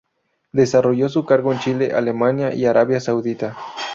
[0.51, 3.55] Desarrolló su cargo en Chile, Alemania y Arabia Saudita.